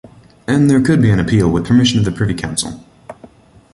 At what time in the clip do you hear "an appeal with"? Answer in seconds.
1.11-1.67